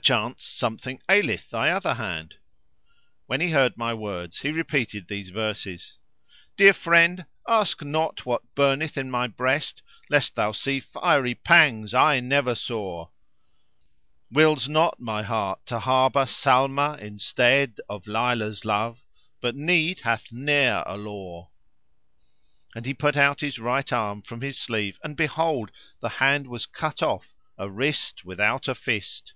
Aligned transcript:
Perchance 0.00 0.42
something 0.46 1.02
aileth 1.10 1.50
thy 1.50 1.68
other 1.68 1.92
hand?" 1.92 2.36
When 3.26 3.42
he 3.42 3.50
heard 3.50 3.76
my 3.76 3.92
words, 3.92 4.38
he 4.38 4.50
repeated 4.50 5.06
these 5.06 5.28
verses:— 5.28 5.98
"Dear 6.56 6.72
friend, 6.72 7.26
ask 7.46 7.82
not 7.84 8.24
what 8.24 8.54
burneth 8.54 8.96
in 8.96 9.10
my 9.10 9.26
breast, 9.26 9.82
* 9.94 10.08
Lest 10.08 10.34
thou 10.34 10.52
see 10.52 10.80
fiery 10.80 11.34
pangs 11.34 11.92
eye 11.92 12.20
never 12.20 12.54
saw: 12.54 13.10
Wills 14.30 14.66
not 14.66 14.98
my 14.98 15.22
heart 15.22 15.66
to 15.66 15.78
harbour 15.78 16.24
Salma 16.24 16.98
in 16.98 17.18
stead 17.18 17.76
* 17.84 17.86
Of 17.90 18.04
Layla's[FN#517] 18.04 18.64
love, 18.64 19.04
but 19.42 19.54
need 19.54 20.00
hath 20.00 20.32
ne'er 20.32 20.82
a 20.86 20.96
law!" 20.96 21.50
And 22.74 22.86
he 22.86 22.94
put 22.94 23.18
out 23.18 23.40
his 23.40 23.58
right 23.58 23.92
arm 23.92 24.22
from 24.22 24.40
his 24.40 24.58
sleeve 24.58 24.98
and 25.04 25.18
behold, 25.18 25.70
the 26.00 26.08
hand 26.16 26.46
was 26.46 26.64
cut 26.64 27.02
off, 27.02 27.34
a 27.58 27.68
wrist 27.70 28.24
without 28.24 28.68
a 28.68 28.74
fist. 28.74 29.34